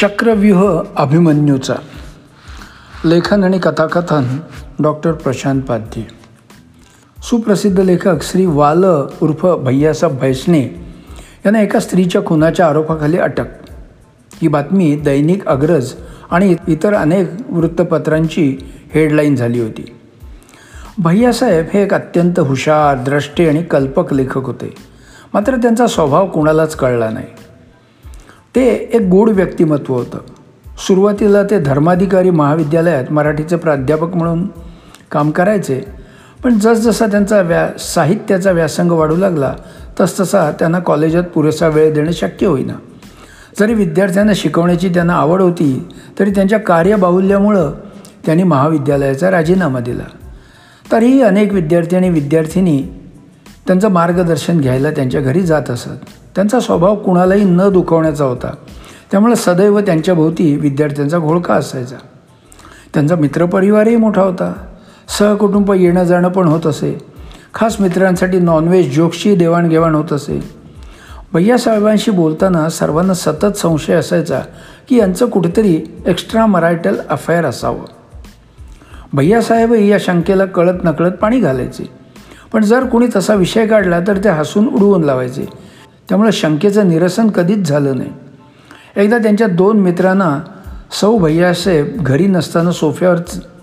चक्रव्यूह 0.00 0.82
अभिमन्यूचा 0.96 1.74
लेखन 3.04 3.44
आणि 3.44 3.58
कथाकथन 3.58 4.38
डॉक्टर 4.78 5.12
प्रशांत 5.12 5.62
पाध्ये. 5.62 6.02
सुप्रसिद्ध 7.22 7.80
लेखक 7.80 8.22
श्री 8.22 8.46
वाल 8.46 8.84
उर्फ 9.22 9.46
भैयासाहेब 9.46 10.18
भैसने 10.18 10.60
यांना 11.44 11.60
एका 11.60 11.80
स्त्रीच्या 11.80 12.24
खुनाच्या 12.26 12.66
आरोपाखाली 12.66 13.18
अटक. 13.18 13.46
ही 14.42 14.48
बातमी 14.48 14.96
दैनिक 14.96 15.46
अग्रज 15.46 15.92
आणि 16.30 16.56
इतर 16.68 16.94
अनेक 16.94 17.30
वृत्तपत्रांची 17.48 18.58
हेडलाईन 18.94 19.36
झाली 19.36 19.60
होती. 19.60 19.96
भैयासाहेब 20.98 21.66
हे 21.74 21.82
एक 21.82 21.94
अत्यंत 21.94 22.40
हुशार 22.40 23.04
द्रष्टे 23.04 23.48
आणि 23.48 23.62
कल्पक 23.62 24.12
लेखक 24.12 24.46
होते. 24.46 24.74
मात्र 25.34 25.56
त्यांचा 25.56 25.86
स्वभाव 25.86 26.26
कुणालाच 26.26 26.76
कळला 26.76 27.10
नाही. 27.10 27.26
ते 28.54 28.66
एक 28.92 29.02
गूढ 29.02 29.28
व्यक्तिमत्व 29.30 29.94
होतं. 29.94 30.18
सुरुवातीला 30.86 31.42
ते 31.42 31.58
धर्माधिकारी 31.58 32.30
महाविद्यालयात 32.30 33.12
मराठीचे 33.12 33.56
प्राध्यापक 33.56 34.14
म्हणून 34.16 34.46
काम 35.10 35.30
करायचे 35.30 35.80
पण 36.44 36.58
जसजसा 36.58 37.06
त्यांचा 37.06 37.40
व्या 37.40 37.68
साहित्याचा 37.78 38.50
व्यासंग 38.50 38.90
वाढू 38.90 39.16
लागला 39.16 39.54
तसतसा 40.00 40.50
त्यांना 40.50 40.78
कॉलेजात 40.78 41.24
पुरेसा 41.24 41.68
वेळ 41.68 41.92
देणं 41.94 42.12
शक्य 42.12 42.46
होईना. 42.46 42.72
जरी 43.58 43.74
विद्यार्थ्यांना 43.74 44.32
शिकवण्याची 44.36 44.88
त्यांना 44.88 45.14
आवड 45.14 45.42
होती 45.42 45.88
तरी 46.18 46.30
त्यांच्या 46.30 46.58
कार्यबाहुल्यामुळं 46.58 47.72
त्यांनी 48.26 48.42
महाविद्यालयाचा 48.42 49.30
राजीनामा 49.30 49.80
दिला. 49.80 50.04
तरीही 50.92 51.22
अनेक 51.22 51.52
विद्यार्थी 51.52 51.96
आणि 51.96 52.10
विद्यार्थिनी 52.10 52.82
त्यांचं 53.66 53.88
मार्गदर्शन 53.88 54.60
घ्यायला 54.60 54.90
त्यांच्या 54.90 55.20
घरी 55.20 55.40
जात 55.40 55.70
असत. 55.70 56.04
त्यांचा 56.34 56.60
स्वभाव 56.60 56.96
कुणालाही 56.96 57.44
न 57.44 57.62
दुखवण्याचा 57.72 58.24
होता. 58.24 58.54
त्यामुळे 59.10 59.36
सदैव 59.36 59.80
त्यांच्याभोवती 59.80 60.56
विद्यार्थ्यांचा 60.56 61.18
घोळका 61.18 61.54
असायचा. 61.54 61.96
त्यांचा 62.94 63.16
मित्रपरिवारही 63.16 63.96
मोठा 63.96 64.22
होता. 64.22 64.52
सहकुटुंब 65.18 65.72
येणं 65.72 66.04
जाणं 66.04 66.28
पण 66.28 66.48
होत 66.48 66.66
असे. 66.66 66.98
खास 67.54 67.80
मित्रांसाठी 67.80 68.38
नॉनव्हेज 68.38 68.96
जोक्सची 68.96 69.34
देवाणघेवाण 69.34 69.94
होत 69.94 70.12
असे. 70.12 70.60
भैयासाहेबांशी 71.32 72.10
बोलताना 72.10 72.68
सर्वांना 72.68 73.14
सतत 73.14 73.56
संशय 73.56 73.94
असायचा 73.94 74.40
की 74.88 74.96
यांचं 74.96 75.28
कुठेतरी 75.28 75.82
एक्स्ट्रा 76.06 76.46
मरायटल 76.46 76.96
अफेअर 77.10 77.44
असावं. 77.44 77.84
भैयासाहेबही 79.12 79.90
या 79.90 79.98
शंकेला 80.00 80.44
कळत 80.44 80.84
नकळत 80.84 81.12
पाणी 81.12 81.40
घालायचे. 81.40 81.90
पण 82.52 82.64
जर 82.64 82.86
कुणी 82.86 83.06
तसा 83.16 83.34
विषय 83.34 83.66
काढला 83.66 84.00
तर 84.00 84.24
ते 84.24 84.28
हसून 84.28 84.68
उडवून 84.68 85.04
लावायचे. 85.04 85.69
त्यामुळे 86.10 86.32
शंकेचं 86.32 86.88
निरसन 86.88 87.28
कधीच 87.28 87.68
झालं 87.68 87.96
नाही. 87.96 88.10
एकदा 88.96 89.18
त्यांच्या 89.18 89.46
दोन 89.46 89.80
मित्रांना 89.80 90.40
सौ 91.00 91.18
भैयासाहेब 91.18 91.96
घरी 92.00 92.26
नसताना 92.26 92.72
सोफ्यावर 92.72 93.18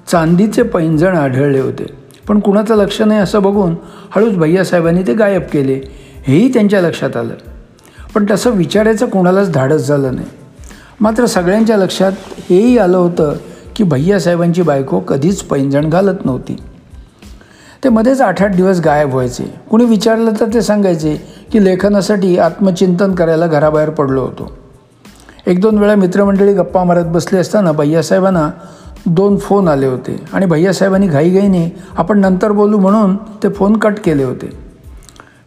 चांदीचे 0.07 0.63
पैंजण 0.63 1.15
आढळले 1.15 1.59
होते. 1.59 1.85
पण 2.27 2.39
कुणाचं 2.39 2.75
लक्ष 2.75 3.01
नाही 3.01 3.19
असं 3.19 3.41
बघून 3.41 3.75
हळूच 4.15 4.33
भैयासाहेबांनी 4.35 5.03
ते 5.07 5.13
गायब 5.13 5.41
केले. 5.41 5.81
हेही 6.27 6.53
त्यांच्या 6.53 6.81
लक्षात 6.81 7.17
आलं. 7.17 7.33
पण 8.15 8.25
तसं 8.31 8.49
विचारायचं 8.49 9.05
कोणालाच 9.05 9.51
धाडस 9.51 9.87
झालं 9.87 10.15
नाही. 10.15 10.27
मात्र 11.01 11.25
सगळ्यांच्या 11.25 11.77
लक्षात 11.77 12.11
हेही 12.49 12.77
आलं 12.77 12.97
होतं 12.97 13.33
की 13.75 13.83
भैयासाहेबांची 13.83 14.61
बायको 14.61 14.99
कधीच 14.99 15.41
पैंजण 15.41 15.89
घालत 15.89 16.25
नव्हती. 16.25 16.57
ते 17.83 17.89
मध्येच 17.89 18.21
आठ 18.21 18.43
आठ 18.43 18.55
दिवस 18.55 18.79
गायब 18.85 19.13
व्हायचे. 19.13 19.53
कुणी 19.71 19.85
विचारलं 19.85 20.31
तर 20.39 20.45
ते 20.53 20.61
सांगायचे 20.61 21.36
की 21.51 21.65
लेखनासाठी 21.65 22.37
आत्मचिंतन 22.37 23.15
करायला 23.15 23.47
घराबाहेर 23.47 23.89
पडलो 23.89 24.21
होतो. 24.21 24.57
एक 25.47 25.61
दोन 25.61 25.77
वेळा 25.77 25.95
मित्रमंडळी 25.95 26.53
गप्पा 26.53 26.83
मारत 26.83 27.05
बसले 27.05 27.39
असताना 27.39 27.71
भैयासाहेबांना 27.71 28.49
दोन 29.05 29.37
फोन 29.37 29.67
आले 29.67 29.85
होते 29.85 30.25
आणि 30.33 30.45
भैयासाहेबांनी 30.45 31.07
घाईघाईने 31.07 31.75
आपण 31.97 32.19
नंतर 32.19 32.51
बोलू 32.51 32.77
म्हणून 32.77 33.15
ते 33.15 33.49
फोन 33.49 33.77
कट 33.77 33.93
केले 34.03 34.23
होते. 34.23 34.49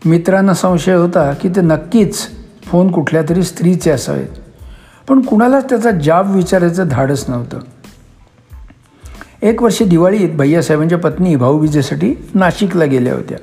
मित्रांना 0.05 0.55
संशय 0.55 0.95
होता 0.95 1.33
की 1.33 1.49
ते 1.49 1.61
नक्कीच 1.61 2.27
फोन 2.65 2.91
कुठल्या 2.91 3.23
तरी 3.29 3.43
स्त्रीचे 3.43 3.91
असावेत 3.91 4.39
पण 5.09 5.21
कुणालाच 5.21 5.69
त्याचा 5.69 5.91
जाब 5.91 6.35
विचारायचं 6.35 6.89
धाडस 6.89 7.25
नव्हतं. 7.29 7.59
एक 9.43 9.63
वर्षी 9.63 9.85
दिवाळीत 9.85 10.29
भैयासाहेबांच्या 10.29 10.99
पत्नी 10.99 11.37
भाऊबीजेसाठी 11.37 12.15
नाशिकला 12.35 12.85
गेल्या 12.85 13.15
होत्या. 13.15 13.39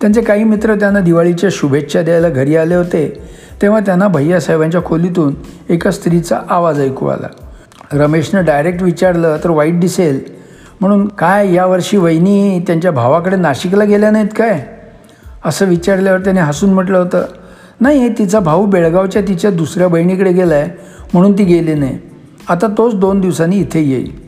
त्यांचे 0.00 0.22
काही 0.22 0.44
मित्र 0.44 0.74
त्यांना 0.74 1.00
दिवाळीच्या 1.00 1.50
शुभेच्छा 1.52 2.02
द्यायला 2.02 2.28
घरी 2.28 2.56
आले 2.56 2.74
होते 2.74 3.22
तेव्हा 3.62 3.80
त्यांना 3.80 4.08
भैयासाहेबांच्या 4.08 4.84
खोलीतून 4.84 5.34
एका 5.68 5.90
स्त्रीचा 5.90 6.40
आवाज 6.48 6.80
ऐकू 6.80 7.06
आला. 7.06 7.26
रमेशनं 7.92 8.44
डायरेक्ट 8.44 8.82
विचारलं 8.82 9.36
तर 9.44 9.50
वाईट 9.50 9.80
दिसेल. 9.80 10.20
म्हणून 10.80 11.08
काय 11.08 11.54
यावर्षी 11.54 11.96
वहिनी 11.96 12.64
त्यांच्या 12.66 12.90
भावाकडे 12.90 13.36
नाशिकला 13.36 13.84
गेल्या 13.84 14.10
नाहीत 14.10 14.28
काय? 14.36 14.66
असं 15.44 15.66
विचारल्यावर 15.66 16.20
त्याने 16.20 16.40
हसून 16.40 16.70
म्हटलं 16.70 16.98
होतं 16.98 17.24
नाही 17.80 18.08
तिचा 18.08 18.40
भाऊ 18.40 18.66
बेळगावच्या 18.66 19.22
तिच्या 19.22 19.50
दुसऱ्या 19.50 19.88
बहिणीकडे 19.88 20.32
गेला 20.32 20.54
आहे 20.54 20.70
म्हणून 21.12 21.32
ती 21.32 21.44
गेली 21.44 21.74
नाही. 21.74 21.98
आता 22.48 22.66
तोच 22.78 22.94
दोन 22.94 23.20
दिवसांनी 23.20 23.56
इथे 23.56 23.80
येईल. 23.80 24.25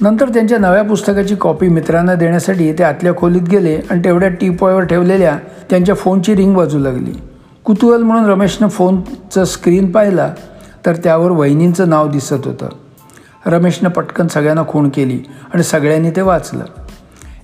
नंतर 0.00 0.28
त्यांच्या 0.28 0.58
नव्या 0.58 0.82
पुस्तकाची 0.82 1.34
कॉपी 1.34 1.68
मित्रांना 1.68 2.14
देण्यासाठी 2.14 2.72
ते 2.72 2.82
आतल्या 2.82 3.16
खोलीत 3.16 3.42
गेले 3.42 3.80
आणि 3.90 4.04
तेवढ्या 4.04 4.28
टीपॉयवर 4.28 4.84
ठेवलेल्या 4.84 5.38
त्यांच्या 5.70 5.94
फोनची 5.94 6.36
रिंग 6.36 6.56
वाजू 6.56 6.78
लागली. 6.78 7.12
कुतूहल 7.64 8.02
म्हणून 8.02 8.30
रमेशनं 8.30 8.68
फोनचं 8.68 9.44
स्क्रीन 9.44 9.90
पाहिला 9.92 10.34
तर 10.86 10.96
त्यावर 10.96 11.30
वहिनींचं 11.30 11.88
नाव 11.88 12.08
दिसत 12.08 12.46
होतं. 12.46 12.68
रमेशनं 13.46 13.88
पटकन 13.88 14.26
सगळ्यांना 14.26 14.62
खूण 14.68 14.88
केली 14.88 15.18
आणि 15.54 15.62
सगळ्यांनी 15.62 16.10
ते 16.10 16.20
वाचलं. 16.20 16.64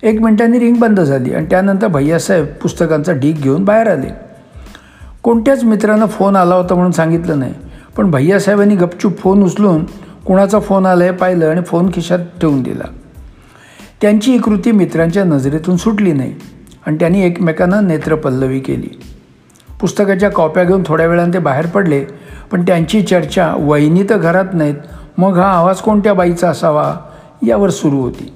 एक 0.02 0.20
मिनिटांनी 0.22 0.58
रिंग 0.58 0.76
बंद 0.76 1.00
झाली 1.00 1.34
आणि 1.34 1.46
त्यानंतर 1.46 1.86
भैयासाहेब 1.86 2.46
पुस्तकांचा 2.62 3.12
ढीक 3.12 3.42
घेऊन 3.42 3.64
बाहेर 3.64 3.86
आले. 3.86 4.10
कोणत्याच 5.22 5.64
मित्रांना 5.64 6.06
फोन 6.06 6.36
आला 6.36 6.54
होता 6.54 6.74
म्हणून 6.74 6.92
सांगितलं 6.92 7.38
नाही 7.38 7.54
पण 7.96 8.10
भैयासाहेबांनी 8.10 8.76
गपचूप 8.76 9.18
फोन 9.18 9.42
उचलून 9.42 9.84
कुणाचा 10.26 10.60
फोन 10.60 10.86
आला 10.86 11.04
आहे 11.04 11.12
पाहिलं 11.12 11.48
आणि 11.48 11.60
फोन 11.60 11.90
खिशात 11.94 12.18
ठेवून 12.18 12.62
दिला. 12.62 12.84
त्यांची 14.00 14.32
ही 14.32 14.38
कृती 14.38 14.72
मित्रांच्या 14.72 15.24
नजरेतून 15.24 15.76
सुटली 15.76 16.12
नाही 16.12 16.34
आणि 16.86 16.96
त्यांनी 17.00 17.22
एकमेकांना 17.22 17.80
नेत्रपल्लवी 17.80 18.60
केली. 18.60 19.00
पुस्तकाच्या 19.80 20.30
कॉप्या 20.30 20.64
घेऊन 20.64 20.82
थोड्या 20.86 21.06
वेळाने 21.06 21.32
ते 21.32 21.38
बाहेर 21.38 21.66
पडले 21.66 22.04
पण 22.50 22.62
त्यांची 22.62 23.02
चर्चा 23.02 23.54
वहिनी 23.58 24.02
तर 24.02 24.16
घरात 24.16 24.44
नाहीत 24.52 24.74
मग 25.18 25.38
हा 25.38 25.46
आवाज 25.46 25.76
कोणत्या 25.76 26.14
बाईचा 26.14 26.48
असावा 26.50 26.96
यावर 27.46 27.70
सुरू 27.70 28.00
होती. 28.00 28.32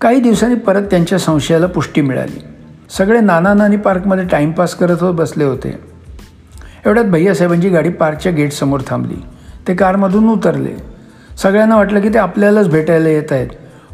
काही 0.00 0.20
दिवसांनी 0.20 0.54
परत 0.54 0.82
त्यांच्या 0.82 1.18
संशयाला 1.18 1.66
पुष्टी 1.66 2.00
मिळाली. 2.00 2.38
सगळे 2.90 3.20
नाना 3.20 3.54
नानी 3.54 3.76
पार्कमध्ये 3.76 4.24
टाईमपास 4.24 4.74
करत 4.74 4.96
होत 5.00 5.14
बसले 5.14 5.44
होते. 5.44 5.78
एवढ्यात 6.86 7.04
भैयासाहेबांची 7.04 7.68
गाडी 7.68 7.88
पार्कच्या 7.88 8.32
गेटसमोर 8.32 8.80
थांबली. 8.86 9.22
ते 9.68 9.74
कारमधून 9.74 10.28
उतरले. 10.28 10.76
सगळ्यांना 11.42 11.76
वाटलं 11.76 12.00
की 12.00 12.08
ते 12.08 12.18
आपल्यालाच 12.18 12.68
भेटायला 12.68 13.08
येत 13.08 13.32
आहेत. 13.32 13.48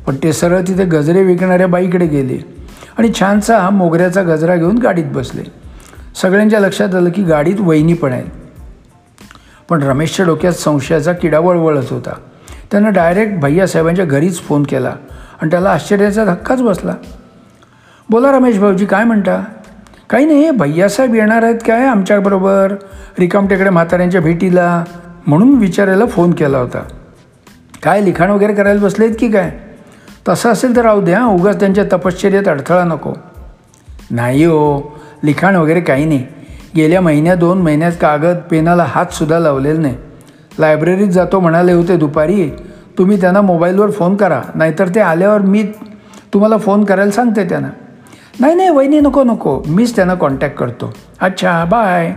पण 0.06 0.16
ते 0.22 0.32
सरळ 0.32 0.60
तिथे 0.60 0.84
गजरे 0.84 1.22
विकणाऱ्या 1.22 1.66
बाईकडे 1.66 2.06
गेले 2.06 2.38
आणि 2.98 3.12
छानसा 3.20 3.58
हा 3.58 3.70
मोगऱ्याचा 3.70 4.22
गजरा 4.22 4.56
घेऊन 4.56 4.78
गाडीत 4.78 5.04
बसले. 5.04 5.42
सगळ्यांच्या 6.22 6.60
लक्षात 6.60 6.94
आलं 6.94 7.10
की 7.10 7.22
गाडीत 7.22 7.54
वहिनी 7.58 7.94
पण 7.94 8.12
आहेत. 8.12 8.24
पण 9.68 9.82
रमेशच्या 9.82 10.26
डोक्यात 10.26 10.52
संशयाचा 10.52 11.12
किडा 11.12 11.38
वळवळत 11.38 11.90
होता. 11.90 12.12
त्यानं 12.70 12.92
डायरेक्ट 12.92 13.34
भैयासाहेबांच्या 13.40 14.04
घरीच 14.04 14.40
फोन 14.40 14.62
केला 14.62 14.94
आणि 15.42 15.50
त्याला 15.50 15.70
आश्चर्याचा 15.70 16.24
धक्काच 16.24 16.62
बसला. 16.62 16.94
बोला 18.10 18.32
रमेश 18.32 18.58
भाऊजी 18.58 18.86
काय 18.86 19.04
म्हणता? 19.04 19.44
काही 20.10 20.26
नाही 20.26 20.50
भैयासाहेब 20.50 21.14
येणार 21.14 21.42
आहेत 21.42 21.58
काय 21.66 21.86
आमच्याबरोबर? 21.86 22.74
रिकामटेकडे 23.18 23.70
म्हाताऱ्यांच्या 23.70 24.20
भेटीला. 24.20 24.84
म्हणून 25.26 25.54
विचारायला 25.54 26.06
फोन 26.06 26.32
केला 26.32 26.58
होता. 26.58 26.82
काय 27.82 28.04
लिखाण 28.04 28.30
वगैरे 28.30 28.54
करायला 28.54 28.80
बसलेत 28.80 29.10
की 29.18 29.28
काय? 29.28 29.50
तसं 30.28 30.52
असेल 30.52 30.76
तर 30.76 30.82
राहू 30.82 31.00
द्या 31.00 31.24
उगाच 31.24 31.60
त्यांच्या 31.60 31.84
तपश्चर्यात 31.92 32.48
अडथळा 32.48 32.84
नको. 32.84 33.12
नाही 34.10 34.44
हो 34.44 34.92
लिखाण 35.24 35.56
वगैरे 35.56 35.80
काही 35.80 36.04
नाही. 36.04 36.26
गेल्या 36.76 37.00
महिन्या 37.00 37.34
दोन 37.34 37.62
महिन्यात 37.62 37.92
कागद 38.00 38.36
पेनाला 38.50 38.84
हातसुद्धा 38.88 39.38
लावलेला 39.38 39.80
नाही. 39.80 39.96
लायब्ररीत 40.58 41.08
जातो 41.08 41.40
म्हणाले 41.40 41.72
होते 41.72 41.96
दुपारी 41.96 42.50
तुम्ही 42.98 43.20
त्यांना 43.20 43.40
मोबाईलवर 43.40 43.90
फोन 43.90 44.16
करा 44.16 44.42
नाहीतर 44.54 44.88
ते 44.88 45.00
आल्यावर 45.00 45.40
मी 45.40 45.62
तुम्हाला 46.34 46.56
फोन 46.56 46.84
करायला 46.84 47.10
सांगते 47.10 47.48
त्यांना. 47.48 47.68
नाही 48.40 48.54
नाही 48.54 48.70
वहिनी 48.70 49.00
नको 49.00 49.24
नको. 49.24 49.62
मीच 49.66 49.96
त्यांना 49.96 50.14
कॉन्टॅक्ट 50.14 50.56
करतो. 50.56 50.92
अच्छा 51.20 51.64
बाय. 51.64 52.14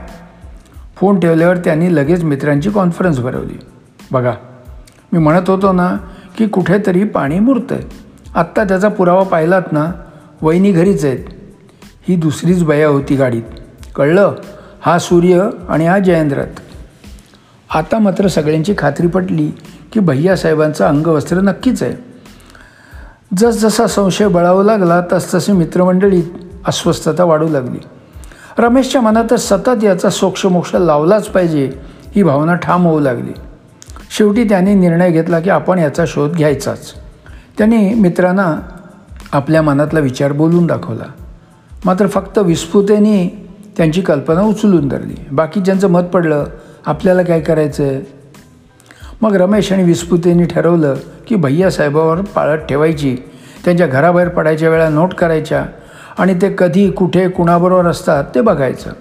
फोन 0.96 1.20
ठेवल्यावर 1.20 1.58
त्यांनी 1.58 1.96
लगेच 1.96 2.24
मित्रांची 2.24 2.70
कॉन्फरन्स 2.70 3.20
भरवली. 3.20 3.60
बघा 4.12 4.34
मी 5.14 5.20
म्हणत 5.20 5.50
होतो 5.50 5.72
ना 5.72 5.98
की 6.38 6.48
कुठेतरी 6.48 7.04
पाणी 7.04 7.40
मुरतं 7.40 7.76
आहे 7.76 7.84
आत्ता 8.36 8.64
त्याचा 8.64 8.88
पुरावा 8.88 9.24
पाहिलात 9.24 9.72
ना 9.72 9.92
वहिनी 10.42 10.72
घरीच 10.72 11.06
आहेत. 11.06 11.20
ही 12.08 12.16
दुसरीच 12.16 12.64
बया 12.64 12.88
होती 12.88 13.16
गाडीत. 13.16 13.44
कळलं? 13.96 14.36
हा 14.82 15.00
सूर्य 15.00 15.50
आणि 15.70 15.88
हा 15.88 16.00
जयेंद्रथ 16.00 16.60
आता 17.76 18.00
मात्र 18.00 18.28
सगळ्यांची 18.28 18.74
खात्री 18.78 19.08
पटली 19.08 19.52
की 19.94 20.00
भैयासाहेबांचं 20.00 20.86
अंगवस्त्र 20.86 21.38
नक्कीच 21.38 21.84
आहे. 21.84 21.94
जसजसा 23.38 23.88
संशय 23.88 24.28
बळावू 24.28 24.64
लागला 24.64 25.02
तसतसे 25.14 25.52
मित्रमंडळीत 25.52 26.24
अस्वस्थता 26.68 27.24
वाढू 27.24 27.48
लागली. 27.48 27.78
रमेशच्या 28.57 29.02
मनातच 29.02 29.48
सतत 29.50 29.84
याचा 29.84 30.10
सोक्षमोक्ष 30.10 30.75
लावलाच 30.75 31.28
पाहिजे 31.28 31.72
ही 32.16 32.24
भावना 32.24 32.56
ठाम 32.56 32.86
होऊ 32.86 33.00
लागली. 33.00 33.31
शेवटी 34.18 34.44
त्याने 34.44 34.74
निर्णय 34.74 35.12
घेतला 35.12 35.40
की 35.40 35.50
आपण 35.50 35.80
याचा 35.80 36.04
शोध 36.07 36.31
घ्यायचाच. 36.31 36.94
त्यांनी 37.57 37.94
मित्रांना 37.94 38.56
आपल्या 39.31 39.62
मनातला 39.62 40.00
विचार 40.00 40.31
बोलून 40.31 40.68
दाखवला. 40.68 41.06
मात्र 41.86 42.07
फक्त 42.07 42.38
विस्फुतेने 42.38 43.28
त्यांची 43.78 44.02
कल्पना 44.02 44.42
उचलून 44.42 44.88
धरली. 44.88 45.16
बाकी 45.31 45.62
ज्यांचं 45.62 45.90
मत 45.90 46.04
पडलं 46.13 46.46
आपल्याला 46.86 47.22
काय 47.22 47.40
करायचं 47.40 47.84
आहे 47.84 48.01
मग 49.22 49.36
रमेश 49.36 49.72
आणि 49.72 49.84
विस्फुतेने 49.84 50.46
ठरवलं 50.46 50.96
की 51.28 51.36
भैया 51.36 51.69
साहेबावर 51.72 52.22
पाळत 52.22 52.60
ठेवायची. 52.60 53.16
त्यांच्या 53.66 53.88
घराबाहेर 53.88 54.30
पडायच्या 54.30 54.69
वेळा 54.69 54.90
नोट 54.90 55.13
करायच्या. 55.13 55.66
आणि 56.20 56.34
ते 56.42 56.56
कधी 56.58 56.92
कुठे 56.92 57.30
कुणाबरोबर 57.30 57.86
असतात 57.86 58.24
ते 58.36 58.42
बघायचं. 58.42 58.92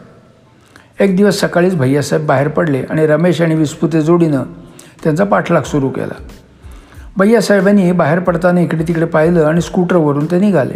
एक 1.01 1.17
दिवस 1.17 1.41
सकाळीच 1.41 1.77
भैयासाहेब 1.77 2.27
बाहेर 2.27 2.49
पडले 2.49 2.83
आणि 2.91 3.07
रमेश 3.07 3.43
आणि 3.43 3.55
विस्फुते 3.55 4.01
जोडीनं 4.01 4.43
त्यांचा 5.05 5.25
पाठलाग 5.25 5.63
सुरू 5.63 5.89
केला. 5.89 6.15
भैयासाहेबांनी 7.17 7.93
बाहेर 7.93 8.19
पडताना 8.19 8.61
इकडे 8.61 8.85
तिकडे 8.89 9.05
पाहिलं 9.05 9.45
आणि 9.45 9.61
स्कूटरवरून 9.61 10.27
ते 10.27 10.39
निघाले. 10.39 10.75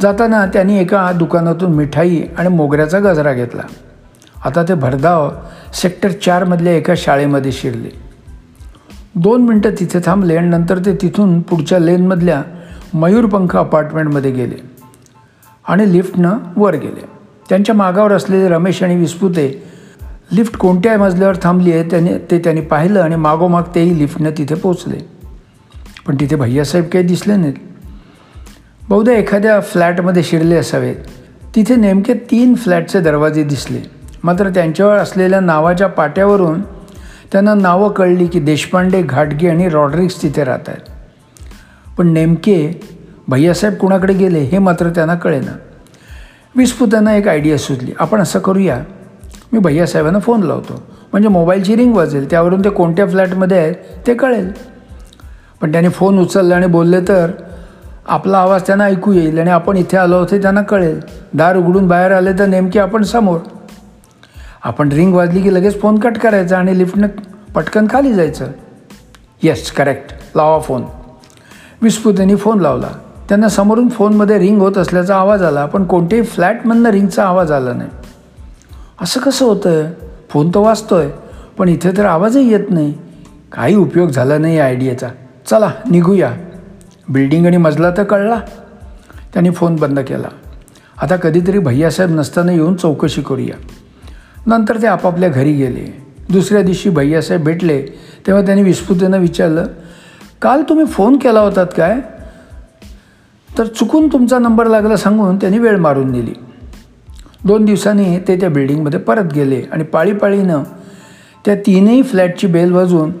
जाताना 0.00 0.46
त्यांनी 0.46 0.78
एका 0.78 1.12
दुकानातून 1.12 1.72
मिठाई 1.72 2.22
आणि 2.38 2.48
मोगऱ्याचा 2.48 2.98
गजरा 2.98 3.32
घेतला. 3.32 3.62
आता 4.44 4.62
ते 4.62 4.74
भरधाव 4.74 5.30
सेक्टर 5.74 6.10
चारमधल्या 6.10 6.72
एका 6.72 6.94
शाळेमध्ये 6.96 7.52
शिरले. 7.52 7.88
दोन 9.14 9.42
मिनटं 9.42 9.70
तिथे 9.80 9.98
थांबले 10.04 10.36
आणि 10.36 10.48
नंतर 10.48 10.78
ते 10.78 10.94
तिथून 11.02 11.40
पुढच्या 11.40 11.78
लेनमधल्या 11.78 12.42
मयूरपंख 12.94 13.56
अपार्टमेंटमध्ये 13.56 14.30
गेले. 14.30 14.69
आणि 15.64 15.92
लिफ्टनं 15.92 16.38
वर 16.56 16.74
गेले. 16.74 17.06
त्यांच्या 17.48 17.74
मागावर 17.74 18.12
असलेले 18.12 18.48
रमेश 18.48 18.82
आणि 18.82 18.96
विस्पुते 18.96 19.46
लिफ्ट 20.32 20.56
कोणत्या 20.56 20.96
मजल्यावर 20.98 21.36
थांबली 21.42 21.72
आहे 21.72 21.90
त्याने 21.90 22.16
ते 22.30 22.38
त्यांनी 22.38 22.60
पाहिलं 22.60 23.00
आणि 23.00 23.16
मागोमाग 23.16 23.62
तेही 23.74 23.98
लिफ्टनं 23.98 24.30
तिथे 24.38 24.54
पोचले 24.54 24.98
पण 26.06 26.16
तिथे 26.20 26.36
भैयासाहेब 26.36 26.86
काही 26.88 27.04
दिसले 27.04 27.36
नाहीत. 27.36 27.54
बहुधा 28.88 29.12
एखाद्या 29.12 29.60
फ्लॅटमध्ये 29.60 30.22
शिरले 30.22 30.56
असावेत. 30.56 30.96
तिथे 31.54 31.76
नेमके 31.76 32.14
तीन 32.30 32.54
फ्लॅटचे 32.54 33.00
दरवाजे 33.00 33.42
दिसले. 33.44 33.78
मात्र 34.24 34.48
त्यांच्यावर 34.48 34.96
असलेल्या 34.96 35.40
नावाच्या 35.40 35.86
पाट्यावरून 35.88 36.60
त्यांना 37.32 37.54
नावं 37.54 37.92
कळली 37.92 38.26
की 38.26 38.40
देशपांडे 38.40 39.02
घाटगे 39.02 39.48
आणि 39.48 39.68
रॉड्रिक्स 39.68 40.22
तिथे 40.22 40.44
राहत 40.44 40.68
आहेत 40.68 40.90
पण 41.98 42.12
नेमके 42.12 42.58
भैयासाहेब 43.30 43.78
कुणाकडे 43.78 44.12
गेले 44.12 44.38
हे 44.38 44.58
मात्र 44.58 44.90
त्यांना 44.90 45.14
कळेना. 45.14 45.56
विस्फुतांना 46.56 47.16
एक 47.16 47.28
आयडिया 47.28 47.58
सुचली. 47.58 47.92
आपण 47.98 48.20
असं 48.20 48.38
करूया. 48.38 48.82
मी 49.52 49.58
भैयासाहेबांना 49.58 50.18
फोन 50.18 50.42
लावतो. 50.42 50.82
म्हणजे 51.12 51.28
मोबाईलची 51.28 51.76
रिंग 51.76 51.94
वाजेल. 51.96 52.30
त्यावरून 52.30 52.64
ते 52.64 52.70
कोणत्या 52.70 53.06
फ्लॅटमध्ये 53.06 53.58
आहेत 53.58 53.74
ते 54.06 54.14
कळेल. 54.14 54.52
पण 55.60 55.72
त्याने 55.72 55.88
फोन 55.88 56.18
उचलला 56.18 56.56
आणि 56.56 56.66
बोलले 56.66 57.00
तर 57.00 57.30
आपला 58.08 58.38
आवाज 58.38 58.62
त्यांना 58.66 58.84
ऐकू 58.84 59.12
येईल 59.12 59.38
आणि 59.38 59.50
आपण 59.50 59.76
इथे 59.76 59.96
आलो 59.96 60.18
होते 60.18 60.42
त्यांना 60.42 60.62
कळेल. 60.62 61.00
दार 61.34 61.56
उघडून 61.56 61.88
बाहेर 61.88 62.12
आले 62.12 62.32
तर 62.32 62.46
नेमके 62.46 62.78
आपण 62.80 63.02
समोर. 63.02 63.38
आपण 64.62 64.92
रिंग 64.92 65.14
वाजली 65.14 65.42
की 65.42 65.54
लगेच 65.54 65.80
फोन 65.80 65.98
कट 65.98 66.18
करायचा 66.18 66.58
आणि 66.58 66.78
लिफ्टनं 66.78 67.06
पटकन 67.54 67.86
खाली 67.90 68.12
जायचं. 68.12 68.46
येस 69.42 69.72
करेक्ट 69.72 70.12
लावा 70.36 70.58
फोन. 70.58 70.84
विस्फुतेने 71.82 72.36
फोन 72.36 72.60
लावला. 72.60 72.88
त्यांना 73.30 73.48
समोरून 73.48 73.88
फोनमध्ये 73.88 74.38
रिंग 74.38 74.60
होत 74.60 74.78
असल्याचा 74.78 75.16
आवाज 75.16 75.42
आला 75.42 75.66
पण 75.66 75.84
कोणत्याही 75.84 76.24
फ्लॅटमधनं 76.24 76.90
रिंगचा 76.90 77.24
आवाज 77.24 77.52
आला 77.52 77.72
नाही. 77.72 77.90
असं 79.00 79.20
कसं 79.20 79.44
होतं 79.44 79.84
फोन 80.30 80.50
तर 80.50 80.58
वाचतो 80.58 80.94
आहे 80.94 81.10
पण 81.58 81.68
इथे 81.68 81.96
तर 81.96 82.04
आवाजही 82.04 82.52
येत 82.52 82.70
नाही. 82.70 82.94
काही 83.52 83.74
उपयोग 83.74 84.08
झाला 84.08 84.38
नाही 84.38 84.58
आयडियाचा. 84.58 85.08
चला 85.50 85.70
निघूया. 85.90 86.32
बिल्डिंग 87.08 87.46
आणि 87.46 87.56
मजला 87.56 87.90
तर 87.90 88.02
कळला. 88.02 88.40
त्यांनी 89.32 89.50
फोन 89.50 89.76
बंद 89.76 90.00
केला. 90.00 90.28
आता 91.02 91.16
कधीतरी 91.16 91.58
भैयासाहेब 91.58 92.14
नसताना 92.14 92.52
येऊन 92.52 92.74
चौकशी 92.74 93.22
करूया. 93.22 93.54
नंतर 94.46 94.82
ते 94.82 94.86
आपापल्या 94.86 95.28
घरी 95.28 95.52
गेले. 95.52 96.06
दुसऱ्या 96.30 96.62
दिवशी 96.62 96.90
भैयासाहेब 96.90 97.44
भेटले 97.44 97.82
तेव्हा 98.26 98.42
त्यांनी 98.42 98.62
विस्फुतेनं 98.62 99.18
विचारलं 99.18 99.66
काल 100.42 100.62
तुम्ही 100.68 100.84
फोन 100.84 101.16
केला 101.16 101.40
होतात 101.40 101.66
काय? 101.76 101.96
तर 103.58 103.66
चुकून 103.66 104.08
तुमचा 104.08 104.38
नंबर 104.38 104.66
लागला 104.66 104.96
सांगून 104.96 105.36
त्यांनी 105.36 105.58
वेळ 105.58 105.76
मारून 105.76 106.12
दिली 106.12 106.32
दोन 107.44 107.64
दिवसांनी 107.64 108.18
ते 108.18 108.36
त्या 108.36 108.48
बिल्डिंगमध्ये 108.48 109.00
परत 109.00 109.32
गेले 109.34 109.62
आणि 109.72 109.84
पाळीपाळीनं 109.84 110.62
त्या 111.44 111.54
तीनही 111.54 112.02
फ्लॅटची 112.02 112.46
बेल 112.46 112.72
वाजवून 112.72 113.12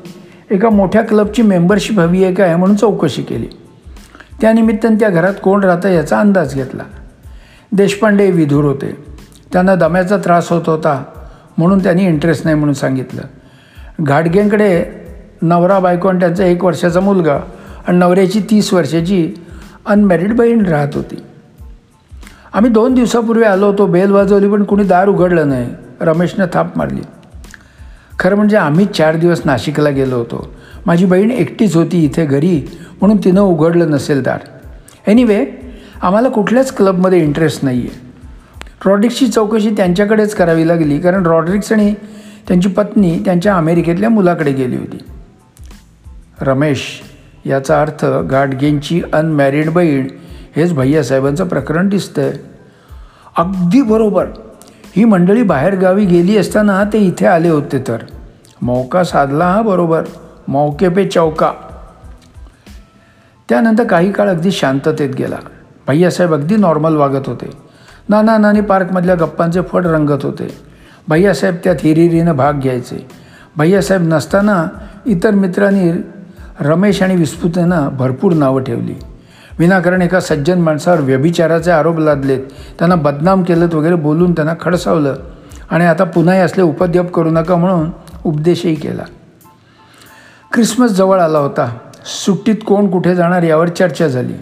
एका 0.50 0.70
मोठ्या 0.70 1.02
क्लबची 1.02 1.42
मेंबरशिप 1.42 2.00
हवी 2.00 2.24
आहे 2.24 2.34
काय 2.34 2.56
म्हणून 2.56 2.76
चौकशी 2.76 3.22
केली. 3.22 3.46
त्यानिमित्तानं 4.40 4.96
त्या 5.00 5.08
घरात 5.08 5.34
कोण 5.42 5.64
राहतं 5.64 5.88
याचा 5.88 6.20
अंदाज 6.20 6.54
घेतला. 6.54 6.82
देशपांडे 7.72 8.30
विधूर 8.30 8.64
होते. 8.64 8.96
त्यांना 9.52 9.74
दम्याचा 9.74 10.16
त्रास 10.16 10.52
होत 10.52 10.62
होता 10.66 11.04
म्हणून 11.58 11.82
त्यांनी 11.82 12.04
इंटरेस्ट 12.04 12.44
नाही 12.44 12.56
म्हणून 12.56 12.74
सांगितलं. 12.74 13.22
घाटगेंकडे 14.00 14.84
नवरा 15.42 15.78
बायको 15.78 16.08
आणि 16.08 16.20
त्यांचा 16.20 16.44
एक 16.44 16.64
वर्षाचा 16.64 17.00
मुलगा 17.00 17.38
आणि 17.86 17.98
नवऱ्याची 17.98 18.40
तीस 18.40 18.72
वर्षाची 18.72 19.34
अनमॅरिड 19.90 20.32
बहीण 20.36 20.66
राहत 20.66 20.88
होती. 20.94 21.16
आम्ही 22.52 22.70
दोन 22.70 22.94
दिवसापूर्वी 22.94 23.44
आलो 23.44 23.66
होतो 23.66 23.86
बेल 23.86 24.10
वाजवली 24.10 24.48
पण 24.48 24.62
कुणी 24.64 24.84
दार 24.84 25.08
उघडलं 25.08 25.48
नाही. 25.48 25.70
रमेशनं 26.00 26.46
थाप 26.52 26.78
मारली. 26.78 27.00
खरं 28.18 28.36
म्हणजे 28.36 28.56
आम्ही 28.56 28.86
चार 28.86 29.16
दिवस 29.16 29.42
नाशिकला 29.44 29.90
गेलो 29.90 30.16
होतो. 30.16 30.54
माझी 30.86 31.06
बहीण 31.06 31.30
एकटीच 31.30 31.76
होती 31.76 32.04
इथे 32.04 32.26
घरी 32.26 32.70
म्हणून 33.00 33.16
तिनं 33.16 33.40
उघडलं 33.40 33.90
नसेल 33.90 34.22
दार. 34.22 34.38
एनिवे 35.06 35.46
आम्हाला 36.02 36.28
कुठल्याच 36.28 36.76
क्लबमध्ये 36.76 37.18
इंटरेस्ट 37.18 37.64
नाही 37.64 37.80
आहे 37.80 38.10
रॉड्रिक्सची 38.86 39.28
चौकशी 39.28 39.70
त्यांच्याकडेच 39.70 40.34
करावी 40.34 40.68
लागली 40.68 40.98
कारण 40.98 41.26
रॉड्रिक्स 41.26 41.72
आणि 41.72 41.94
त्यांची 42.48 42.68
पत्नी 42.68 43.18
त्यांच्या 43.24 43.56
अमेरिकेतल्या 43.56 44.08
मुलाकडे 44.08 44.52
गेली 44.52 44.76
होती. 44.76 44.98
रमेश 46.40 47.02
याचा 47.46 47.82
अर्थ 47.82 48.04
गाडगेंची 48.04 49.02
अनमॅरिड 49.12 49.70
बहीण 49.70 50.08
हेच 50.56 50.72
भैयासाहेबांचं 50.72 51.48
प्रकरण 51.48 51.88
दिसतंय. 51.88 52.32
अगदी 53.38 53.82
बरोबर. 53.82 54.26
ही 54.96 55.04
मंडळी 55.04 55.42
बाहेरगावी 55.42 56.04
गेली 56.04 56.36
असताना 56.36 56.84
ते 56.84 56.98
इथे 56.98 57.26
आले 57.26 57.48
होते 57.48 57.84
तर. 57.88 57.96
मौका 58.62 59.04
साधला 59.04 59.44
हा 59.44 59.62
बरोबर. 59.62 60.02
मौके 60.48 60.88
पे 60.88 61.04
चौका. 61.04 61.52
त्यानंतर 63.48 63.84
काही 63.84 64.12
काळ 64.12 64.28
अगदी 64.28 64.50
शांततेत 64.50 65.14
गेला. 65.14 65.36
भैयासाहेब 65.88 66.34
अगदी 66.34 66.56
नॉर्मल 66.56 66.96
वागत 66.96 67.28
होते. 67.28 67.50
नाना 68.08 68.38
नानी 68.38 68.60
पार्कमधल्या 68.60 69.14
गप्पांचे 69.14 69.60
फड 69.60 69.86
रंगत 69.86 70.24
होते. 70.24 70.58
भैयासाहेब 71.08 71.56
त्यात 71.64 71.76
हिरिरीनं 71.82 72.36
भाग 72.36 72.52
घ्यायचे. 72.52 73.08
भैयासाहेब 73.56 74.02
नसताना 74.14 74.68
इतर 75.06 75.30
मित्रांनी 75.30 75.92
रमेश 76.60 77.02
आणि 77.02 77.16
विस्फुतेनं 77.16 77.88
भरपूर 77.96 78.32
नावं 78.32 78.62
ठेवली. 78.62 78.94
विनाकारण 79.58 80.02
एका 80.02 80.20
सज्जन 80.20 80.60
माणसावर 80.60 81.00
व्यभिचाराचे 81.00 81.70
आरोप 81.70 81.98
लादलेत. 81.98 82.40
त्यांना 82.78 82.94
बदनाम 82.94 83.42
केलेत 83.42 83.74
वगैरे 83.74 83.94
बोलून 83.94 84.32
त्यांना 84.32 84.54
खडसावलं. 84.60 85.16
आणि 85.70 85.84
आता 85.84 86.04
पुन्हाही 86.04 86.40
असले 86.40 86.62
उपद्यप 86.62 87.14
करू 87.14 87.30
नका 87.30 87.56
म्हणून 87.56 87.90
उपदेशही 88.24 88.74
केला. 88.74 89.02
ख्रिसमस 90.54 90.90
जवळ 90.90 91.20
आला 91.20 91.38
होता. 91.38 91.76
सुट्टीत 92.04 92.54
कोण 92.66 92.90
कुठे 92.90 93.14
जाणार 93.14 93.42
यावर 93.42 93.68
चर्चा 93.68 94.08
झाली. 94.08 94.32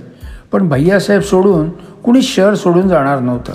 पण 0.52 0.68
भैयासाहेब 0.68 1.22
सोडून 1.22 1.70
कुणी 2.04 2.22
शहर 2.22 2.54
सोडून 2.54 2.88
जाणार 2.88 3.20
नव्हतं. 3.20 3.52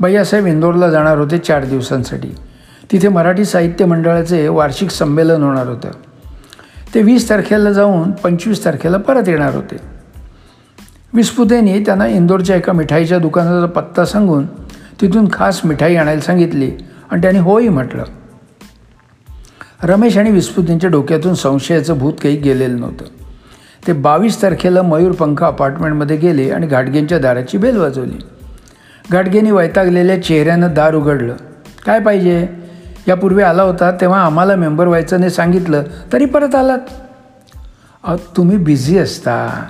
भैयासाहेब 0.00 0.46
इंदोरला 0.46 0.90
जाणार 0.90 1.18
होते 1.18 1.38
चार 1.38 1.64
दिवसांसाठी. 1.64 2.28
तिथे 2.92 3.08
मराठी 3.08 3.44
साहित्य 3.44 3.84
मंडळाचे 3.84 4.48
वार्षिक 4.48 4.90
संमेलन 4.90 5.42
होणार 5.42 5.66
होतं. 5.66 5.88
ते 6.94 7.02
वीस 7.02 7.30
तारखेला 7.30 7.72
जाऊन 7.72 8.10
पंचवीस 8.10 8.64
तारखेला 8.64 8.96
परत 8.96 9.28
येणार 9.28 9.54
होते. 9.54 9.76
विस्पुतेने 11.14 11.80
त्यांना 11.80 12.06
इंदोरच्या 12.06 12.56
एका 12.56 12.72
मिठाईच्या 12.72 13.18
दुकानाचा 13.18 13.66
पत्ता 13.66 14.04
सांगून 14.04 14.46
तिथून 15.00 15.28
खास 15.32 15.60
मिठाई 15.64 15.96
आणायला 15.96 16.20
सांगितली 16.20 16.70
आणि 17.10 17.22
त्याने 17.22 17.38
होई 17.38 17.68
म्हटलं. 17.68 18.04
रमेश 19.82 20.18
आणि 20.18 20.30
विस्पुतेंच्या 20.30 20.90
डोक्यातून 20.90 21.34
संशयाचं 21.34 21.98
भूत 21.98 22.12
काही 22.22 22.36
गेलेलं 22.36 22.80
नव्हतं. 22.80 23.04
ते 23.86 23.92
बावीस 23.92 24.42
तारखेला 24.42 24.82
मयूरपंख 24.82 25.44
अपार्टमेंटमध्ये 25.44 26.16
गेले 26.16 26.50
आणि 26.50 26.66
घाटगेंच्या 26.66 27.18
दाराची 27.18 27.58
बेल 27.58 27.76
वाजवली. 27.76 28.18
घाटगेंनी 29.12 29.50
वैतागलेल्या 29.50 30.22
चेहऱ्यानं 30.22 30.74
दार 30.74 30.94
उघडलं. 30.94 31.34
काय 31.86 32.00
पाहिजे? 32.00 32.48
यापूर्वी 33.08 33.42
आला 33.42 33.62
होता 33.62 33.90
तेव्हा 33.90 34.20
आम्हाला 34.20 34.56
मेंबर 34.56 34.86
व्हायचं 34.86 35.18
नाही 35.18 35.30
सांगितलं 35.30 35.82
तरी 36.12 36.24
परत 36.24 36.54
आलात. 36.54 36.78
अहो 38.04 38.16
तुम्ही 38.36 38.56
बिझी 38.56 38.98
असता. 38.98 39.64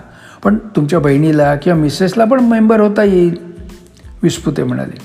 पण 0.44 0.58
तुमच्या 0.58 0.98
बहिणीला 0.98 1.54
किंवा 1.54 1.78
मिसेसला 1.78 2.24
पण 2.24 2.40
मेंबर 2.40 2.80
होता 2.80 3.02
येईल 3.02 3.38
विस्पुते 4.22 4.64
म्हणाले. 4.64 4.98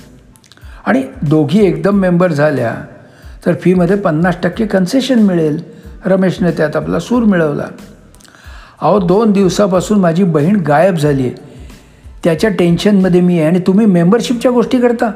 आणि 0.86 1.02
दोघी 1.22 1.66
एकदम 1.66 1.96
मेंबर 1.96 2.32
झाल्या 2.32 2.74
तर 3.46 3.54
फीमध्ये 3.60 3.96
पन्नास 3.96 4.36
टक्के 4.42 4.66
कन्सेशन 4.66 5.18
मिळेल. 5.18 5.62
रमेशने 6.04 6.50
त्यात 6.50 6.76
आपला 6.76 6.98
सूर 6.98 7.22
मिळवला. 7.22 7.64
अहो 8.80 8.98
दोन 8.98 9.32
दिवसापासून 9.32 9.98
माझी 9.98 10.24
बहीण 10.24 10.56
गायब 10.56 10.96
झाली 10.96 11.22
आहे 11.22 11.34
त्याच्या 12.24 12.50
टेन्शनमध्ये 12.50 13.20
मी 13.20 13.38
आहे 13.38 13.46
आणि 13.46 13.58
तुम्ही 13.58 13.86
मेंबरशिपच्या 13.86 14.50
गोष्टी 14.50 14.80
करता. 14.80 15.10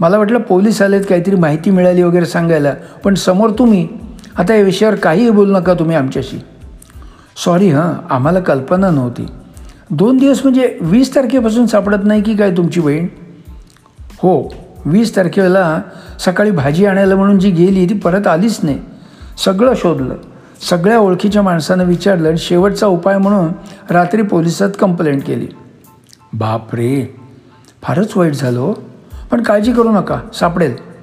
मला 0.00 0.18
वाटलं 0.18 0.38
पोलीस 0.38 0.82
आलेत 0.82 1.04
काहीतरी 1.08 1.36
माहिती 1.36 1.70
मिळाली 1.70 2.02
वगैरे 2.02 2.26
सांगायला. 2.26 2.74
पण 3.04 3.14
समोर 3.14 3.50
तुम्ही 3.50 3.88
आता 4.38 4.54
या 4.54 4.62
विषयावर 4.62 4.94
काहीही 4.94 5.30
बोलू 5.30 5.58
नका 5.58 5.74
तुम्ही 5.74 5.96
आमच्याशी. 5.96 6.36
सॉरी 7.44 7.70
हां 7.70 8.14
आम्हाला 8.14 8.40
कल्पना 8.40 8.90
नव्हती. 8.90 9.26
दोन 9.90 10.16
दिवस 10.16 10.40
म्हणजे 10.42 10.78
वीस 10.80 11.14
तारखेपासून 11.14 11.66
सापडत 11.66 12.04
नाही 12.04 12.22
की 12.22 12.36
काय 12.36 12.50
तुमची 12.50 12.80
बहीण? 12.80 13.06
हो 14.18 14.54
वीस 14.84 15.16
तारखेला 15.16 15.80
सकाळी 16.20 16.50
भाजी 16.50 16.86
आणायला 16.86 17.16
म्हणून 17.16 17.38
जी 17.38 17.50
गेली 17.50 17.86
ती 17.86 17.94
परत 17.94 18.26
आलीच 18.26 18.58
नाही. 18.62 18.78
सगळं 19.44 19.74
शोधलं. 19.76 20.14
सगळ्या 20.70 20.98
ओळखीच्या 20.98 21.42
माणसानं 21.42 21.84
विचारलं 21.84 22.28
आणि 22.28 22.38
शेवटचा 22.38 22.86
उपाय 22.86 23.18
म्हणून 23.18 23.48
रात्री 23.90 24.22
पोलिसात 24.22 24.70
कंप्लेंट 24.80 25.22
केली. 25.24 25.46
बापरे 26.32 27.16
फारच 27.82 28.16
वाईट 28.16 28.32
झालं 28.32 28.60
हो. 28.60 28.72
पण 29.30 29.42
काळजी 29.42 29.72
करू 29.72 29.90
नका 29.90 30.20
सापडेल. 30.34 30.96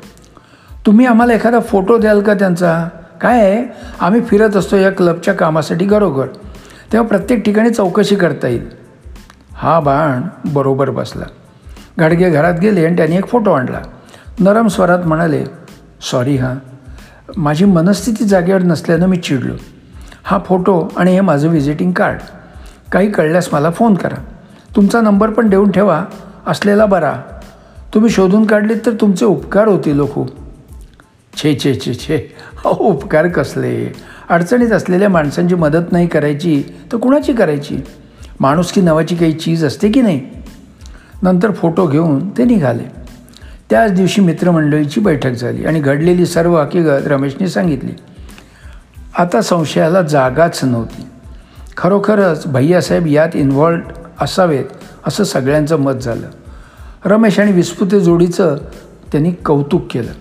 तुम्ही 0.85 1.05
आम्हाला 1.05 1.33
एखादा 1.33 1.59
फोटो 1.59 1.97
द्याल 1.97 2.21
का 2.21 2.33
त्यांचा? 2.33 2.87
काय 3.21 3.39
आहे? 3.39 3.65
आम्ही 3.99 4.21
फिरत 4.21 4.55
असतो 4.55 4.75
या 4.77 4.89
क्लबच्या 4.89 5.33
कामासाठी 5.33 5.85
घरोघर. 5.85 6.27
तेव्हा 6.93 7.07
प्रत्येक 7.07 7.43
ठिकाणी 7.43 7.69
चौकशी 7.69 8.15
करता 8.15 8.47
येईल. 8.47 8.69
हा 9.53 9.79
बाण 9.79 10.21
बरोबर 10.53 10.89
बसला. 10.89 11.25
गाडगे 11.99 12.29
घरात 12.29 12.53
गेले 12.53 12.85
आणि 12.85 12.97
त्यांनी 12.97 13.17
एक 13.17 13.27
फोटो 13.27 13.51
आणला. 13.51 13.81
नरम 14.39 14.67
स्वरात 14.67 14.99
म्हणाले 14.99 15.45
सॉरी 16.11 16.37
हां. 16.37 16.55
माझी 17.37 17.65
मनस्थिती 17.65 18.23
जागेवर 18.23 18.61
नसल्यानं 18.61 19.07
मी 19.07 19.17
चिडलो. 19.17 19.53
हा 20.23 20.39
फोटो 20.45 20.87
आणि 20.97 21.13
हे 21.13 21.21
माझं 21.21 21.47
व्हिजिटिंग 21.47 21.91
कार्ड. 21.91 22.19
काही 22.91 23.11
कळल्यास 23.11 23.49
मला 23.53 23.71
फोन 23.71 23.93
करा. 23.93 24.23
तुमचा 24.75 25.01
नंबर 25.01 25.29
पण 25.29 25.49
देऊन 25.49 25.71
ठेवा. 25.71 26.05
असलेला 26.47 26.85
बरा. 26.85 27.21
तुम्ही 27.93 28.09
शोधून 28.09 28.45
काढलीत 28.45 28.77
तर 28.85 28.91
तुमचे 29.01 29.25
उपकार 29.25 29.67
होतील 29.67 29.99
हो 29.99 30.07
खूप. 30.13 30.29
छे 31.37 31.57
छे 31.63 31.73
छे 31.73 31.93
छे. 31.93 32.35
अहो 32.65 32.83
उपकार 32.83 33.27
कसले? 33.27 33.93
अडचणीत 34.29 34.71
असलेल्या 34.71 35.09
माणसांची 35.09 35.55
मदत 35.55 35.91
नाही 35.91 36.07
करायची 36.07 36.63
तर 36.91 36.97
कुणाची 36.97 37.33
करायची? 37.33 37.77
माणुसकी 38.39 38.81
नावाची 38.81 39.15
काही 39.15 39.33
चीज 39.33 39.65
असते 39.65 39.91
की 39.91 40.01
नाही? 40.01 40.21
नंतर 41.23 41.51
फोटो 41.51 41.87
घेऊन 41.87 42.29
ते 42.29 42.45
निघाले. 42.45 42.83
त्याच 43.69 43.91
दिवशी 43.91 44.21
मित्रमंडळीची 44.21 45.01
बैठक 45.01 45.31
झाली 45.31 45.65
आणि 45.65 45.79
घडलेली 45.79 46.25
सर्व 46.25 46.61
हकीकत 46.61 47.07
रमेशने 47.07 47.47
सांगितली. 47.47 47.91
आता 49.17 49.41
संशयाला 49.41 50.01
जागाच 50.01 50.59
नव्हती. 50.63 51.05
खरोखरच 51.77 52.47
भैयासाहेब 52.47 53.07
यात 53.07 53.29
इन्व्हॉल्ड 53.33 53.83
असावेत 54.21 54.65
असं 55.07 55.23
सगळ्यांचं 55.23 55.79
मत 55.79 55.93
झालं. 55.93 56.27
रमेश 57.05 57.39
आणि 57.39 57.51
विस्पुते 57.51 57.99
जोडीचं 57.99 58.57
त्यांनी 59.11 59.31
कौतुक 59.31 59.81
केलं. 59.91 60.11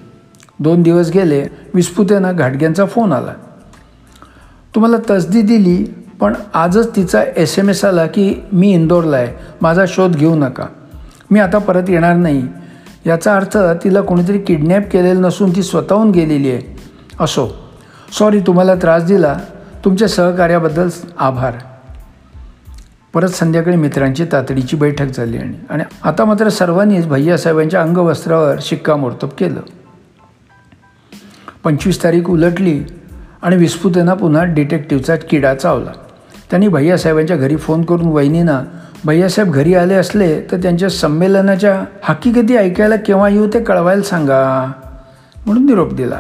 दोन 0.60 0.82
दिवस 0.82 1.10
गेले 1.10 1.46
विस्पुतेना 1.74 2.32
घाटग्यांचा 2.32 2.86
फोन 2.86 3.12
आला. 3.12 3.32
तुम्हाला 4.74 4.96
तसदी 5.10 5.42
दिली 5.42 5.94
पण 6.20 6.34
आजच 6.54 6.96
तिचा 6.96 7.22
एस 7.36 7.58
एम 7.58 7.68
एस 7.68 7.84
आला 7.84 8.06
की 8.06 8.34
मी 8.52 8.72
इंदोरला 8.72 9.16
आहे 9.16 9.28
माझा 9.62 9.84
शोध 9.88 10.16
घेऊ 10.16 10.34
नका. 10.34 10.66
मी 11.30 11.40
आता 11.40 11.58
परत 11.58 11.82
येणार 11.88 12.16
नाही. 12.16 12.42
याचा 13.06 13.36
अर्थ 13.36 13.58
तिला 13.84 14.00
कोणीतरी 14.00 14.38
किडनॅप 14.38 14.90
केलेलं 14.90 15.22
नसून 15.22 15.56
ती 15.56 15.62
स्वतःहून 15.62 16.10
गेलेली 16.10 16.50
आहे. 16.50 16.76
असो. 17.20 17.48
सॉरी 18.18 18.40
तुम्हाला 18.40 18.74
त्रास 18.74 19.04
दिला. 19.04 19.38
तुमच्या 19.84 20.08
सहकार्याबद्दल 20.08 20.88
आभार. 21.18 21.52
परत 23.14 23.28
संध्याकाळी 23.28 23.76
मित्रांची 23.76 24.24
तातडीची 24.32 24.76
बैठक 24.76 25.06
झाली 25.06 25.38
आणि 25.38 25.52
आणि 25.70 25.82
आता 26.02 26.24
मात्र 26.24 26.48
सर्वांनीच 26.48 27.06
भैयासाहेबांच्या 27.06 27.82
अंगवस्त्रावर 27.82 28.56
शिक्कामोर्तब 28.60 29.28
केलं. 29.28 29.60
पंचवीस 31.64 32.04
तारीख 32.04 32.22
उलटली 32.30 32.82
आणि 33.42 33.56
विस्फुतेना 33.56 34.14
पुन्हा 34.14 34.44
डिटेक्टिव्हचा 34.44 35.16
किडा 35.16 35.54
चावला. 35.54 35.90
त्यांनी 36.50 36.68
भैयासाहेबांच्या 36.68 37.36
घरी 37.36 37.56
फोन 37.56 37.82
करून 37.82 38.06
वहिनीना 38.06 38.62
भैयासाहेब 39.04 39.52
घरी 39.52 39.74
आले 39.74 39.94
असले 39.94 40.40
तर 40.40 40.56
त्यांच्या 40.56 40.90
संमेलनाच्या 40.90 41.84
हकीकती 42.02 42.56
ऐकायला 42.56 42.96
केव्हा 42.96 43.28
येऊ 43.28 43.48
ते 43.54 43.60
कळवायला 43.64 44.02
सांगा. 44.02 44.72
म्हणून 45.46 45.66
निरोप 45.66 45.92
दिला. 45.92 46.18